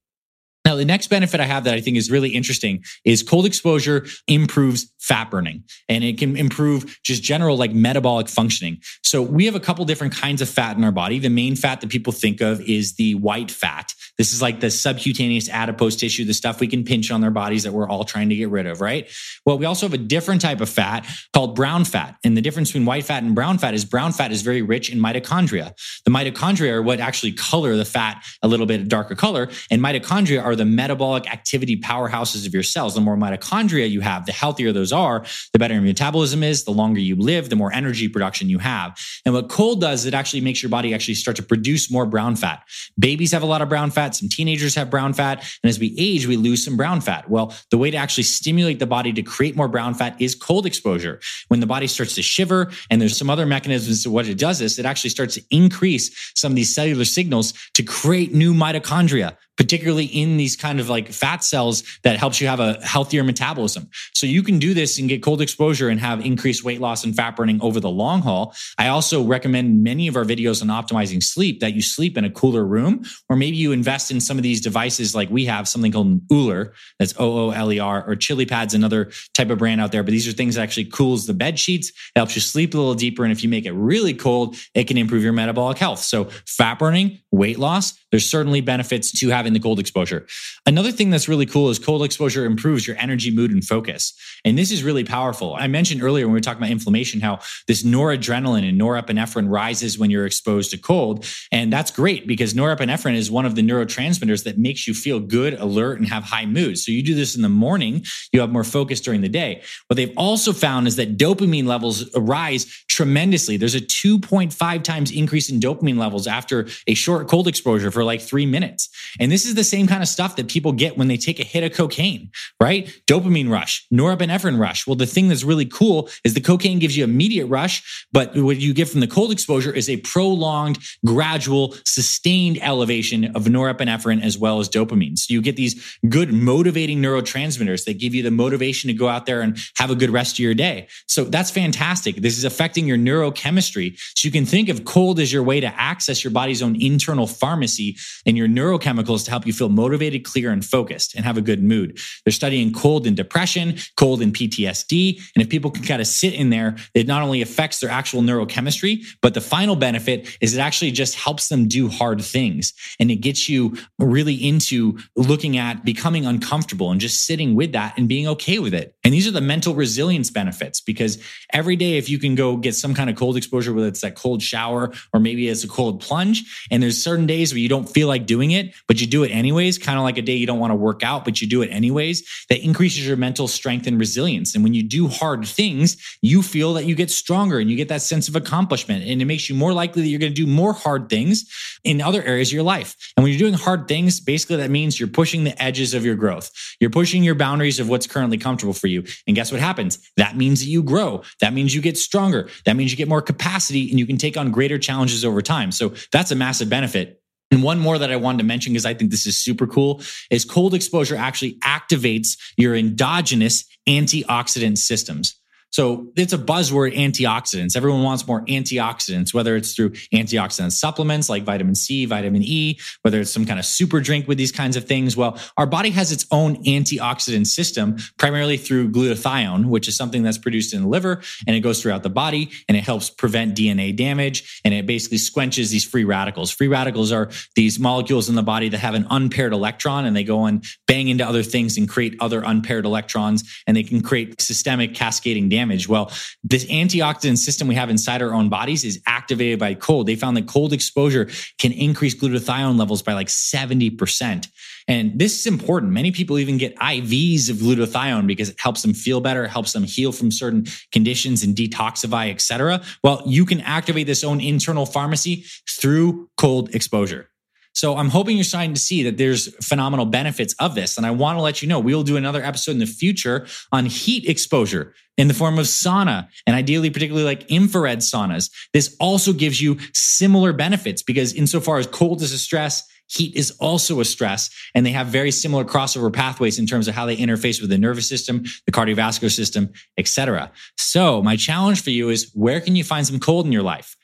Now, 0.69 0.75
the 0.75 0.85
next 0.85 1.07
benefit 1.07 1.39
I 1.39 1.45
have 1.45 1.63
that 1.63 1.73
I 1.73 1.81
think 1.81 1.97
is 1.97 2.11
really 2.11 2.29
interesting 2.29 2.83
is 3.03 3.23
cold 3.23 3.47
exposure 3.47 4.05
improves 4.27 4.93
fat 4.99 5.31
burning 5.31 5.63
and 5.87 6.03
it 6.03 6.19
can 6.19 6.37
improve 6.37 6.99
just 7.01 7.23
general 7.23 7.57
like 7.57 7.73
metabolic 7.73 8.29
functioning. 8.29 8.79
So 9.01 9.23
we 9.23 9.45
have 9.45 9.55
a 9.55 9.59
couple 9.59 9.83
different 9.85 10.13
kinds 10.13 10.43
of 10.43 10.49
fat 10.49 10.77
in 10.77 10.83
our 10.83 10.91
body. 10.91 11.17
The 11.17 11.29
main 11.29 11.55
fat 11.55 11.81
that 11.81 11.89
people 11.89 12.13
think 12.13 12.39
of 12.39 12.61
is 12.61 12.93
the 12.93 13.15
white 13.15 13.49
fat. 13.49 13.95
This 14.19 14.31
is 14.31 14.41
like 14.41 14.59
the 14.59 14.69
subcutaneous 14.69 15.49
adipose 15.49 15.95
tissue, 15.95 16.25
the 16.25 16.33
stuff 16.33 16.59
we 16.59 16.67
can 16.67 16.83
pinch 16.83 17.09
on 17.09 17.21
their 17.21 17.31
bodies 17.31 17.63
that 17.63 17.71
we're 17.71 17.89
all 17.89 18.03
trying 18.03 18.29
to 18.29 18.35
get 18.35 18.49
rid 18.49 18.67
of, 18.67 18.81
right? 18.81 19.09
Well, 19.45 19.57
we 19.57 19.65
also 19.65 19.87
have 19.87 19.93
a 19.93 19.97
different 19.97 20.41
type 20.41 20.61
of 20.61 20.69
fat 20.69 21.07
called 21.33 21.55
brown 21.55 21.85
fat. 21.85 22.17
And 22.23 22.37
the 22.37 22.41
difference 22.41 22.69
between 22.69 22.85
white 22.85 23.05
fat 23.05 23.23
and 23.23 23.33
brown 23.33 23.57
fat 23.57 23.73
is 23.73 23.85
brown 23.85 24.11
fat 24.11 24.31
is 24.31 24.43
very 24.43 24.61
rich 24.61 24.91
in 24.91 24.99
mitochondria. 24.99 25.73
The 26.03 26.11
mitochondria 26.11 26.73
are 26.73 26.81
what 26.83 26.99
actually 26.99 27.31
color 27.31 27.75
the 27.75 27.85
fat 27.85 28.23
a 28.43 28.47
little 28.47 28.65
bit 28.65 28.87
darker 28.87 29.15
color. 29.15 29.49
And 29.71 29.81
mitochondria 29.81 30.43
are 30.43 30.55
the 30.59 30.65
metabolic 30.65 31.31
activity 31.31 31.79
powerhouses 31.79 32.45
of 32.45 32.53
your 32.53 32.63
cells. 32.63 32.93
The 32.93 33.01
more 33.01 33.15
mitochondria 33.15 33.89
you 33.89 34.01
have, 34.01 34.25
the 34.25 34.31
healthier 34.31 34.71
those 34.71 34.91
are, 34.91 35.25
the 35.53 35.59
better 35.59 35.73
your 35.73 35.83
metabolism 35.83 36.43
is, 36.43 36.65
the 36.65 36.71
longer 36.71 36.99
you 36.99 37.15
live, 37.15 37.49
the 37.49 37.55
more 37.55 37.71
energy 37.71 38.09
production 38.09 38.49
you 38.49 38.59
have. 38.59 38.99
And 39.25 39.33
what 39.33 39.49
cold 39.49 39.79
does, 39.79 40.05
it 40.05 40.13
actually 40.13 40.41
makes 40.41 40.61
your 40.61 40.69
body 40.69 40.93
actually 40.93 41.13
start 41.15 41.37
to 41.37 41.43
produce 41.43 41.89
more 41.89 42.05
brown 42.05 42.35
fat. 42.35 42.63
Babies 42.99 43.31
have 43.31 43.41
a 43.41 43.45
lot 43.45 43.61
of 43.61 43.69
brown 43.69 43.89
fat, 43.89 44.15
some 44.15 44.27
teenagers 44.27 44.75
have 44.75 44.89
brown 44.89 45.13
fat, 45.13 45.39
and 45.63 45.69
as 45.69 45.79
we 45.79 45.95
age, 45.97 46.27
we 46.27 46.35
lose 46.35 46.63
some 46.63 46.75
brown 46.75 46.99
fat. 46.99 47.29
Well, 47.29 47.55
the 47.71 47.77
way 47.77 47.89
to 47.89 47.97
actually 47.97 48.23
stimulate 48.23 48.79
the 48.79 48.85
body 48.85 49.13
to 49.13 49.23
create 49.23 49.55
more 49.55 49.69
brown 49.69 49.93
fat 49.93 50.21
is 50.21 50.35
cold 50.35 50.65
exposure. 50.65 51.21
When 51.47 51.61
the 51.61 51.67
body 51.67 51.87
starts 51.87 52.15
to 52.15 52.21
shiver, 52.21 52.69
and 52.89 53.01
there's 53.01 53.17
some 53.17 53.29
other 53.29 53.45
mechanisms 53.45 54.03
to 54.03 54.11
what 54.11 54.27
it 54.27 54.37
does 54.37 54.59
is 54.59 54.77
it 54.77 54.85
actually 54.85 55.11
starts 55.11 55.35
to 55.35 55.43
increase 55.51 56.33
some 56.35 56.51
of 56.51 56.55
these 56.57 56.75
cellular 56.75 57.05
signals 57.05 57.53
to 57.75 57.83
create 57.83 58.33
new 58.33 58.53
mitochondria 58.53 59.37
particularly 59.59 60.05
in 60.05 60.37
these 60.37 60.55
kind 60.55 60.79
of 60.79 60.87
like 60.87 61.09
fat 61.09 61.43
cells 61.43 61.83
that 62.03 62.17
helps 62.17 62.39
you 62.39 62.47
have 62.47 62.61
a 62.61 62.79
healthier 62.81 63.25
metabolism. 63.25 63.89
So 64.13 64.25
you 64.25 64.41
can 64.41 64.57
do 64.57 64.73
this 64.73 64.97
and 64.97 65.09
get 65.09 65.21
cold 65.21 65.41
exposure 65.41 65.89
and 65.89 65.99
have 65.99 66.25
increased 66.25 66.63
weight 66.63 66.79
loss 66.79 67.03
and 67.03 67.13
fat 67.13 67.35
burning 67.35 67.61
over 67.61 67.81
the 67.81 67.89
long 67.89 68.21
haul. 68.21 68.55
I 68.77 68.87
also 68.87 69.21
recommend 69.21 69.83
many 69.83 70.07
of 70.07 70.15
our 70.15 70.23
videos 70.23 70.61
on 70.61 70.69
optimizing 70.69 71.21
sleep 71.21 71.59
that 71.59 71.73
you 71.73 71.81
sleep 71.81 72.17
in 72.17 72.23
a 72.23 72.29
cooler 72.29 72.65
room, 72.65 73.03
or 73.27 73.35
maybe 73.35 73.57
you 73.57 73.73
invest 73.73 74.11
in 74.11 74.21
some 74.21 74.37
of 74.37 74.43
these 74.43 74.61
devices 74.61 75.13
like 75.13 75.29
we 75.29 75.43
have 75.45 75.67
something 75.67 75.91
called 75.91 76.21
Ooler, 76.31 76.73
that's 76.97 77.13
O 77.19 77.49
O 77.49 77.51
L 77.51 77.73
E 77.73 77.79
R, 77.79 78.09
or 78.09 78.15
Chili 78.15 78.45
Pads, 78.45 78.73
another 78.73 79.11
type 79.33 79.49
of 79.49 79.57
brand 79.57 79.81
out 79.81 79.91
there. 79.91 80.03
But 80.03 80.11
these 80.11 80.25
are 80.25 80.31
things 80.31 80.55
that 80.55 80.61
actually 80.61 80.85
cools 80.85 81.27
the 81.27 81.33
bed 81.33 81.59
sheets, 81.59 81.89
it 81.89 81.95
helps 82.15 82.33
you 82.33 82.41
sleep 82.41 82.73
a 82.73 82.77
little 82.77 82.95
deeper. 82.95 83.25
And 83.25 83.33
if 83.33 83.43
you 83.43 83.49
make 83.49 83.65
it 83.65 83.73
really 83.73 84.13
cold, 84.13 84.55
it 84.73 84.85
can 84.85 84.97
improve 84.97 85.21
your 85.21 85.33
metabolic 85.33 85.77
health. 85.77 85.99
So 85.99 86.29
fat 86.45 86.79
burning, 86.79 87.19
weight 87.29 87.59
loss, 87.59 87.99
there's 88.11 88.29
certainly 88.29 88.61
benefits 88.61 89.11
to 89.19 89.29
having 89.29 89.53
the 89.53 89.59
cold 89.59 89.79
exposure. 89.79 90.25
Another 90.65 90.91
thing 90.91 91.09
that's 91.09 91.27
really 91.27 91.45
cool 91.45 91.69
is 91.69 91.79
cold 91.79 92.03
exposure 92.03 92.45
improves 92.45 92.87
your 92.87 92.97
energy, 92.97 93.31
mood, 93.31 93.51
and 93.51 93.63
focus. 93.63 94.13
And 94.45 94.57
this 94.57 94.71
is 94.71 94.83
really 94.83 95.03
powerful. 95.03 95.55
I 95.55 95.67
mentioned 95.67 96.03
earlier 96.03 96.25
when 96.25 96.33
we 96.33 96.37
were 96.37 96.41
talking 96.41 96.61
about 96.61 96.71
inflammation 96.71 97.21
how 97.21 97.39
this 97.67 97.83
noradrenaline 97.83 98.67
and 98.67 98.79
norepinephrine 98.79 99.49
rises 99.49 99.97
when 99.97 100.09
you're 100.09 100.25
exposed 100.25 100.71
to 100.71 100.77
cold. 100.77 101.25
And 101.51 101.71
that's 101.71 101.91
great 101.91 102.27
because 102.27 102.53
norepinephrine 102.53 103.15
is 103.15 103.29
one 103.29 103.45
of 103.45 103.55
the 103.55 103.61
neurotransmitters 103.61 104.43
that 104.43 104.57
makes 104.57 104.87
you 104.87 104.93
feel 104.93 105.19
good, 105.19 105.53
alert, 105.53 105.99
and 105.99 106.07
have 106.07 106.23
high 106.23 106.45
mood. 106.45 106.77
So 106.77 106.91
you 106.91 107.03
do 107.03 107.15
this 107.15 107.35
in 107.35 107.41
the 107.41 107.49
morning, 107.49 108.03
you 108.31 108.41
have 108.41 108.51
more 108.51 108.63
focus 108.63 109.01
during 109.01 109.21
the 109.21 109.29
day. 109.29 109.61
What 109.87 109.97
they've 109.97 110.13
also 110.17 110.53
found 110.53 110.87
is 110.87 110.95
that 110.95 111.17
dopamine 111.17 111.65
levels 111.65 112.09
rise 112.15 112.65
tremendously. 112.87 113.57
There's 113.57 113.75
a 113.75 113.81
2.5 113.81 114.83
times 114.83 115.11
increase 115.11 115.49
in 115.49 115.59
dopamine 115.59 115.97
levels 115.97 116.27
after 116.27 116.67
a 116.87 116.93
short 116.93 117.27
cold 117.27 117.47
exposure 117.47 117.91
for 117.99 118.05
like 118.05 118.21
three 118.21 118.45
minutes. 118.45 118.87
And 119.19 119.29
this 119.29 119.45
is 119.45 119.55
the 119.55 119.63
same 119.65 119.85
kind 119.85 120.01
of 120.01 120.07
stuff 120.07 120.37
that 120.37 120.47
people 120.47 120.71
get 120.71 120.97
when 120.97 121.09
they 121.09 121.17
take 121.17 121.37
a 121.37 121.43
hit 121.43 121.65
of 121.65 121.73
cocaine, 121.73 122.31
right? 122.61 122.87
Dopamine 123.07 123.49
rush, 123.49 123.85
norepinephrine 123.93 124.57
rush. 124.57 124.87
Well, 124.87 124.95
the 124.95 125.05
thing 125.05 125.27
that's 125.27 125.43
really 125.43 125.65
cool 125.65 126.09
is 126.23 126.33
the 126.33 126.39
cocaine 126.39 126.79
gives 126.79 126.95
you 126.95 127.03
immediate 127.03 127.47
rush, 127.47 128.07
but 128.13 128.33
what 128.37 128.55
you 128.55 128.73
get 128.73 128.87
from 128.87 129.01
the 129.01 129.07
cold 129.07 129.33
exposure 129.33 129.73
is 129.73 129.89
a 129.89 129.97
prolonged, 129.97 130.79
gradual, 131.05 131.75
sustained 131.83 132.57
elevation 132.61 133.35
of 133.35 133.43
norepinephrine 133.43 134.23
as 134.23 134.37
well 134.37 134.61
as 134.61 134.69
dopamine. 134.69 135.17
So 135.19 135.33
you 135.33 135.41
get 135.41 135.57
these 135.57 135.97
good 136.07 136.31
motivating 136.31 137.01
neurotransmitters 137.01 137.83
that 137.83 137.99
give 137.99 138.15
you 138.15 138.23
the 138.23 138.31
motivation 138.31 138.87
to 138.87 138.93
go 138.93 139.09
out 139.09 139.25
there 139.25 139.41
and 139.41 139.57
have 139.75 139.91
a 139.91 139.95
good 139.95 140.09
rest 140.09 140.35
of 140.35 140.39
your 140.39 140.53
day. 140.53 140.87
So 141.09 141.25
that's 141.25 141.51
fantastic. 141.51 142.15
This 142.15 142.37
is 142.37 142.45
affecting 142.45 142.87
your 142.87 142.97
neurochemistry. 142.97 143.99
So 144.15 144.25
you 144.25 144.31
can 144.31 144.45
think 144.45 144.69
of 144.69 144.85
cold 144.85 145.19
as 145.19 145.33
your 145.33 145.43
way 145.43 145.59
to 145.59 145.67
access 145.67 146.23
your 146.23 146.31
body's 146.31 146.63
own 146.63 146.81
internal 146.81 147.27
pharmacy 147.27 147.88
and 148.25 148.37
your 148.37 148.47
neurochemicals 148.47 149.25
to 149.25 149.31
help 149.31 149.45
you 149.45 149.53
feel 149.53 149.69
motivated, 149.69 150.23
clear, 150.23 150.51
and 150.51 150.65
focused 150.65 151.15
and 151.15 151.25
have 151.25 151.37
a 151.37 151.41
good 151.41 151.63
mood. 151.63 151.97
They're 152.25 152.31
studying 152.31 152.73
cold 152.73 153.07
and 153.07 153.15
depression, 153.15 153.77
cold 153.97 154.21
and 154.21 154.33
PTSD. 154.33 155.21
And 155.35 155.41
if 155.43 155.49
people 155.49 155.71
can 155.71 155.83
kind 155.83 156.01
of 156.01 156.07
sit 156.07 156.33
in 156.33 156.49
there, 156.49 156.75
it 156.93 157.07
not 157.07 157.21
only 157.21 157.41
affects 157.41 157.79
their 157.79 157.89
actual 157.89 158.21
neurochemistry, 158.21 159.05
but 159.21 159.33
the 159.33 159.41
final 159.41 159.75
benefit 159.75 160.37
is 160.41 160.55
it 160.55 160.59
actually 160.59 160.91
just 160.91 161.15
helps 161.15 161.49
them 161.49 161.67
do 161.67 161.87
hard 161.87 162.21
things. 162.21 162.73
And 162.99 163.11
it 163.11 163.17
gets 163.17 163.49
you 163.49 163.77
really 163.97 164.35
into 164.35 164.97
looking 165.15 165.57
at 165.57 165.85
becoming 165.85 166.25
uncomfortable 166.25 166.91
and 166.91 166.99
just 166.99 167.25
sitting 167.25 167.55
with 167.55 167.71
that 167.73 167.97
and 167.97 168.07
being 168.07 168.27
okay 168.27 168.59
with 168.59 168.73
it. 168.73 168.95
And 169.03 169.13
these 169.13 169.27
are 169.27 169.31
the 169.31 169.41
mental 169.41 169.73
resilience 169.75 170.29
benefits 170.31 170.81
because 170.81 171.21
every 171.53 171.75
day, 171.75 171.97
if 171.97 172.09
you 172.09 172.19
can 172.19 172.35
go 172.35 172.57
get 172.57 172.75
some 172.75 172.93
kind 172.93 173.09
of 173.09 173.15
cold 173.15 173.37
exposure, 173.37 173.73
whether 173.73 173.87
it's 173.87 174.01
that 174.01 174.15
cold 174.15 174.41
shower 174.41 174.91
or 175.13 175.19
maybe 175.19 175.47
it's 175.47 175.63
a 175.63 175.67
cold 175.67 176.01
plunge, 176.01 176.43
and 176.71 176.81
there's 176.81 177.01
certain 177.01 177.25
days 177.25 177.51
where 177.53 177.59
you 177.59 177.69
don't 177.69 177.78
feel 177.87 178.07
like 178.07 178.25
doing 178.25 178.51
it, 178.51 178.73
but 178.87 178.99
you 178.99 179.07
do 179.07 179.23
it 179.23 179.29
anyways, 179.29 179.77
kind 179.77 179.97
of 179.97 180.03
like 180.03 180.17
a 180.17 180.21
day 180.21 180.35
you 180.35 180.47
don't 180.47 180.59
want 180.59 180.71
to 180.71 180.75
work 180.75 181.03
out, 181.03 181.23
but 181.23 181.41
you 181.41 181.47
do 181.47 181.61
it 181.61 181.67
anyways, 181.67 182.27
that 182.49 182.63
increases 182.63 183.07
your 183.07 183.17
mental 183.17 183.47
strength 183.47 183.85
and 183.85 183.99
resilience. 183.99 184.55
And 184.55 184.63
when 184.63 184.73
you 184.73 184.83
do 184.83 185.07
hard 185.07 185.45
things, 185.45 185.97
you 186.21 186.41
feel 186.41 186.73
that 186.73 186.85
you 186.85 186.95
get 186.95 187.11
stronger 187.11 187.59
and 187.59 187.69
you 187.69 187.77
get 187.77 187.89
that 187.89 188.01
sense 188.01 188.27
of 188.27 188.35
accomplishment. 188.35 189.05
And 189.05 189.21
it 189.21 189.25
makes 189.25 189.49
you 189.49 189.55
more 189.55 189.73
likely 189.73 190.01
that 190.01 190.07
you're 190.07 190.19
going 190.19 190.33
to 190.33 190.45
do 190.45 190.47
more 190.47 190.73
hard 190.73 191.09
things 191.09 191.45
in 191.83 192.01
other 192.01 192.23
areas 192.23 192.49
of 192.49 192.53
your 192.53 192.63
life. 192.63 192.95
And 193.15 193.23
when 193.23 193.31
you're 193.31 193.39
doing 193.39 193.53
hard 193.53 193.87
things, 193.87 194.19
basically 194.19 194.57
that 194.57 194.69
means 194.69 194.99
you're 194.99 195.07
pushing 195.07 195.43
the 195.43 195.61
edges 195.61 195.93
of 195.93 196.03
your 196.03 196.15
growth. 196.15 196.51
You're 196.79 196.89
pushing 196.89 197.23
your 197.23 197.35
boundaries 197.35 197.79
of 197.79 197.89
what's 197.89 198.07
currently 198.07 198.37
comfortable 198.37 198.73
for 198.73 198.87
you. 198.87 199.03
And 199.27 199.35
guess 199.35 199.51
what 199.51 199.61
happens? 199.61 199.99
That 200.17 200.35
means 200.35 200.59
that 200.59 200.67
you 200.67 200.83
grow. 200.83 201.23
That 201.41 201.53
means 201.53 201.75
you 201.75 201.81
get 201.81 201.97
stronger. 201.97 202.49
That 202.65 202.75
means 202.75 202.91
you 202.91 202.97
get 202.97 203.07
more 203.07 203.21
capacity 203.21 203.89
and 203.89 203.99
you 203.99 204.05
can 204.05 204.17
take 204.17 204.37
on 204.37 204.51
greater 204.51 204.77
challenges 204.77 205.23
over 205.23 205.41
time. 205.41 205.71
So 205.71 205.93
that's 206.11 206.31
a 206.31 206.35
massive 206.35 206.69
benefit. 206.69 207.21
And 207.51 207.63
one 207.63 207.79
more 207.79 207.97
that 207.97 208.11
I 208.11 208.15
wanted 208.15 208.39
to 208.39 208.43
mention 208.43 208.73
because 208.73 208.85
I 208.85 208.93
think 208.93 209.11
this 209.11 209.25
is 209.25 209.35
super 209.37 209.65
cool 209.65 210.01
is 210.29 210.45
cold 210.45 210.73
exposure 210.73 211.15
actually 211.15 211.53
activates 211.59 212.37
your 212.57 212.75
endogenous 212.75 213.65
antioxidant 213.87 214.77
systems. 214.77 215.38
So 215.71 216.11
it's 216.15 216.33
a 216.33 216.37
buzzword 216.37 216.95
antioxidants. 216.95 217.75
Everyone 217.75 218.03
wants 218.03 218.27
more 218.27 218.41
antioxidants, 218.45 219.33
whether 219.33 219.55
it's 219.55 219.75
through 219.75 219.91
antioxidant 220.13 220.71
supplements 220.71 221.29
like 221.29 221.43
vitamin 221.43 221.75
C, 221.75 222.05
vitamin 222.05 222.41
E, 222.43 222.79
whether 223.03 223.21
it's 223.21 223.31
some 223.31 223.45
kind 223.45 223.59
of 223.59 223.65
super 223.65 223.99
drink 223.99 224.27
with 224.27 224.37
these 224.37 224.51
kinds 224.51 224.75
of 224.75 224.85
things. 224.85 225.15
Well, 225.15 225.37
our 225.57 225.67
body 225.67 225.91
has 225.91 226.11
its 226.11 226.25
own 226.31 226.63
antioxidant 226.63 227.47
system, 227.47 227.97
primarily 228.17 228.57
through 228.57 228.91
glutathione, 228.91 229.65
which 229.65 229.87
is 229.87 229.95
something 229.95 230.23
that's 230.23 230.39
produced 230.39 230.73
in 230.73 230.81
the 230.81 230.87
liver 230.87 231.21
and 231.45 231.55
it 231.55 231.59
goes 231.59 231.81
throughout 231.81 232.03
the 232.03 232.09
body 232.09 232.49
and 232.67 232.75
it 232.75 232.83
helps 232.83 233.09
prevent 233.09 233.55
DNA 233.55 233.95
damage 233.95 234.61
and 234.65 234.73
it 234.73 234.85
basically 234.87 235.19
squenches 235.19 235.69
these 235.69 235.85
free 235.85 236.03
radicals. 236.03 236.49
Free 236.49 236.67
radicals 236.67 237.11
are 237.11 237.29
these 237.55 237.79
molecules 237.79 238.27
in 238.27 238.35
the 238.35 238.43
body 238.43 238.69
that 238.69 238.79
have 238.79 238.95
an 238.95 239.05
unpaired 239.09 239.53
electron 239.53 240.05
and 240.05 240.15
they 240.15 240.23
go 240.23 240.45
and 240.45 240.63
bang 240.87 241.09
into 241.09 241.27
other 241.27 241.43
things 241.43 241.77
and 241.77 241.87
create 241.87 242.15
other 242.19 242.41
unpaired 242.41 242.85
electrons 242.85 243.43
and 243.67 243.77
they 243.77 243.83
can 243.83 244.01
create 244.01 244.41
systemic 244.41 244.95
cascading 244.95 245.47
damage 245.47 245.58
damage. 245.59 245.87
Well, 245.87 246.11
this 246.43 246.65
antioxidant 246.65 247.37
system 247.37 247.67
we 247.67 247.75
have 247.75 247.89
inside 247.89 248.21
our 248.21 248.33
own 248.33 248.49
bodies 248.49 248.83
is 248.83 249.01
activated 249.05 249.59
by 249.59 249.73
cold. 249.73 250.07
They 250.07 250.15
found 250.15 250.37
that 250.37 250.47
cold 250.47 250.73
exposure 250.73 251.29
can 251.57 251.71
increase 251.71 252.15
glutathione 252.15 252.77
levels 252.77 253.01
by 253.01 253.13
like 253.13 253.27
70%. 253.27 254.47
And 254.87 255.19
this 255.19 255.39
is 255.39 255.45
important. 255.45 255.91
Many 255.91 256.11
people 256.11 256.39
even 256.39 256.57
get 256.57 256.75
IVs 256.77 257.49
of 257.49 257.57
glutathione 257.57 258.25
because 258.25 258.49
it 258.49 258.59
helps 258.59 258.81
them 258.81 258.93
feel 258.93 259.21
better, 259.21 259.47
helps 259.47 259.73
them 259.73 259.83
heal 259.83 260.11
from 260.11 260.31
certain 260.31 260.65
conditions 260.91 261.43
and 261.43 261.55
detoxify, 261.55 262.31
etc. 262.31 262.81
Well, 263.03 263.21
you 263.25 263.45
can 263.45 263.61
activate 263.61 264.07
this 264.07 264.23
own 264.23 264.41
internal 264.41 264.85
pharmacy 264.85 265.45
through 265.69 266.29
cold 266.37 266.73
exposure. 266.73 267.29
So 267.73 267.97
I'm 267.97 268.09
hoping 268.09 268.35
you're 268.35 268.43
starting 268.43 268.73
to 268.73 268.79
see 268.79 269.03
that 269.03 269.17
there's 269.17 269.53
phenomenal 269.65 270.05
benefits 270.05 270.53
of 270.59 270.75
this. 270.75 270.97
And 270.97 271.05
I 271.05 271.11
want 271.11 271.37
to 271.37 271.41
let 271.41 271.61
you 271.61 271.67
know 271.67 271.79
we 271.79 271.95
will 271.95 272.03
do 272.03 272.17
another 272.17 272.43
episode 272.43 272.71
in 272.71 272.79
the 272.79 272.85
future 272.85 273.47
on 273.71 273.85
heat 273.85 274.27
exposure 274.27 274.93
in 275.17 275.27
the 275.27 275.33
form 275.33 275.59
of 275.59 275.65
sauna 275.65 276.27
and 276.47 276.55
ideally, 276.55 276.89
particularly 276.89 277.25
like 277.25 277.49
infrared 277.49 277.99
saunas. 277.99 278.49
This 278.73 278.95
also 278.99 279.33
gives 279.33 279.61
you 279.61 279.77
similar 279.93 280.53
benefits 280.53 281.03
because 281.03 281.33
insofar 281.33 281.77
as 281.77 281.87
cold 281.87 282.21
is 282.21 282.33
a 282.33 282.39
stress, 282.39 282.83
heat 283.09 283.35
is 283.35 283.51
also 283.59 283.99
a 283.99 284.05
stress 284.05 284.49
and 284.75 284.85
they 284.85 284.91
have 284.91 285.07
very 285.07 285.31
similar 285.31 285.65
crossover 285.65 286.13
pathways 286.13 286.59
in 286.59 286.65
terms 286.65 286.87
of 286.87 286.95
how 286.95 287.05
they 287.05 287.17
interface 287.17 287.59
with 287.59 287.69
the 287.69 287.77
nervous 287.77 288.07
system 288.07 288.43
the 288.65 288.71
cardiovascular 288.71 289.31
system 289.31 289.69
etc 289.97 290.51
so 290.77 291.21
my 291.23 291.35
challenge 291.35 291.81
for 291.81 291.89
you 291.89 292.09
is 292.09 292.31
where 292.33 292.61
can 292.61 292.75
you 292.75 292.83
find 292.83 293.07
some 293.07 293.19
cold 293.19 293.45
in 293.45 293.51
your 293.51 293.63
life 293.63 293.95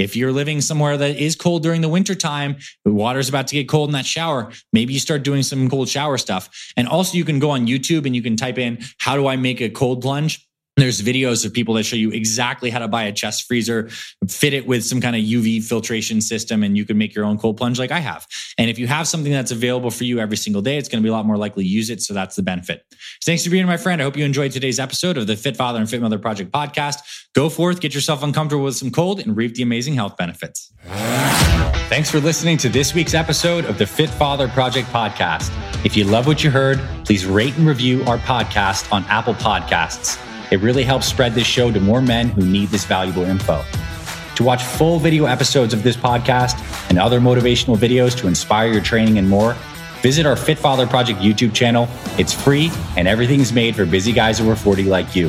if 0.00 0.16
you're 0.16 0.32
living 0.32 0.60
somewhere 0.60 0.96
that 0.96 1.16
is 1.16 1.36
cold 1.36 1.62
during 1.62 1.80
the 1.80 1.88
winter 1.88 2.14
time, 2.14 2.56
the 2.84 2.92
water's 2.92 3.28
about 3.28 3.46
to 3.48 3.54
get 3.54 3.68
cold 3.68 3.90
in 3.90 3.92
that 3.92 4.06
shower, 4.06 4.50
maybe 4.72 4.92
you 4.92 4.98
start 4.98 5.22
doing 5.22 5.42
some 5.42 5.68
cold 5.68 5.88
shower 5.88 6.18
stuff. 6.18 6.72
And 6.76 6.88
also 6.88 7.16
you 7.16 7.24
can 7.24 7.38
go 7.38 7.50
on 7.50 7.66
YouTube 7.66 8.06
and 8.06 8.16
you 8.16 8.22
can 8.22 8.36
type 8.36 8.58
in, 8.58 8.78
how 8.98 9.16
do 9.16 9.26
I 9.26 9.36
make 9.36 9.60
a 9.60 9.68
cold 9.68 10.02
plunge? 10.02 10.46
There's 10.76 11.02
videos 11.02 11.44
of 11.44 11.52
people 11.52 11.74
that 11.74 11.82
show 11.82 11.96
you 11.96 12.10
exactly 12.10 12.70
how 12.70 12.78
to 12.78 12.88
buy 12.88 13.02
a 13.02 13.12
chest 13.12 13.46
freezer, 13.46 13.90
fit 14.28 14.54
it 14.54 14.66
with 14.66 14.84
some 14.84 15.00
kind 15.00 15.14
of 15.14 15.22
UV 15.22 15.62
filtration 15.62 16.20
system, 16.20 16.62
and 16.62 16.76
you 16.76 16.86
can 16.86 16.96
make 16.96 17.14
your 17.14 17.24
own 17.24 17.38
cold 17.38 17.58
plunge 17.58 17.78
like 17.78 17.90
I 17.90 17.98
have. 17.98 18.26
And 18.56 18.70
if 18.70 18.78
you 18.78 18.86
have 18.86 19.06
something 19.06 19.30
that's 19.30 19.50
available 19.50 19.90
for 19.90 20.04
you 20.04 20.20
every 20.20 20.36
single 20.36 20.62
day, 20.62 20.78
it's 20.78 20.88
going 20.88 21.02
to 21.02 21.06
be 21.06 21.10
a 21.10 21.12
lot 21.12 21.26
more 21.26 21.36
likely 21.36 21.64
to 21.64 21.68
use 21.68 21.90
it. 21.90 22.00
So 22.00 22.14
that's 22.14 22.36
the 22.36 22.42
benefit. 22.42 22.84
Thanks 23.24 23.44
for 23.44 23.50
being 23.50 23.66
my 23.66 23.76
friend. 23.76 24.00
I 24.00 24.04
hope 24.04 24.16
you 24.16 24.24
enjoyed 24.24 24.52
today's 24.52 24.78
episode 24.78 25.18
of 25.18 25.26
the 25.26 25.36
Fit 25.36 25.56
Father 25.56 25.80
and 25.80 25.90
Fit 25.90 26.00
Mother 26.00 26.18
Project 26.18 26.50
podcast. 26.50 27.26
Go 27.34 27.48
forth, 27.48 27.80
get 27.80 27.94
yourself 27.94 28.22
uncomfortable 28.22 28.64
with 28.64 28.76
some 28.76 28.90
cold, 28.90 29.20
and 29.20 29.36
reap 29.36 29.56
the 29.56 29.62
amazing 29.62 29.94
health 29.94 30.16
benefits. 30.16 30.72
Thanks 31.90 32.10
for 32.10 32.20
listening 32.20 32.56
to 32.58 32.68
this 32.68 32.94
week's 32.94 33.14
episode 33.14 33.64
of 33.64 33.76
the 33.76 33.86
Fit 33.86 34.08
Father 34.08 34.48
Project 34.48 34.88
podcast. 34.88 35.50
If 35.84 35.96
you 35.96 36.04
love 36.04 36.26
what 36.26 36.42
you 36.42 36.50
heard, 36.50 36.80
please 37.04 37.26
rate 37.26 37.56
and 37.58 37.66
review 37.66 38.02
our 38.04 38.18
podcast 38.18 38.90
on 38.92 39.04
Apple 39.04 39.34
Podcasts. 39.34 40.29
It 40.50 40.60
really 40.60 40.82
helps 40.82 41.06
spread 41.06 41.34
this 41.34 41.46
show 41.46 41.70
to 41.70 41.80
more 41.80 42.02
men 42.02 42.28
who 42.28 42.42
need 42.42 42.70
this 42.70 42.84
valuable 42.84 43.22
info. 43.22 43.64
To 44.36 44.44
watch 44.44 44.64
full 44.64 44.98
video 44.98 45.26
episodes 45.26 45.74
of 45.74 45.82
this 45.82 45.96
podcast 45.96 46.58
and 46.88 46.98
other 46.98 47.20
motivational 47.20 47.76
videos 47.76 48.16
to 48.18 48.26
inspire 48.26 48.72
your 48.72 48.80
training 48.80 49.18
and 49.18 49.28
more, 49.28 49.54
visit 50.00 50.26
our 50.26 50.36
Fit 50.36 50.58
Father 50.58 50.86
Project 50.86 51.20
YouTube 51.20 51.54
channel. 51.54 51.88
It's 52.18 52.32
free 52.32 52.70
and 52.96 53.06
everything's 53.06 53.52
made 53.52 53.76
for 53.76 53.84
busy 53.84 54.12
guys 54.12 54.40
over 54.40 54.56
40 54.56 54.84
like 54.84 55.14
you. 55.14 55.28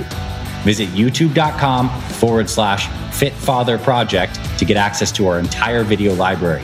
Visit 0.63 0.89
youtube.com 0.89 1.89
forward 1.89 2.49
slash 2.49 2.87
Fit 3.13 3.33
Father 3.33 3.77
Project 3.77 4.39
to 4.57 4.65
get 4.65 4.77
access 4.77 5.11
to 5.13 5.27
our 5.27 5.39
entire 5.39 5.83
video 5.83 6.13
library. 6.15 6.63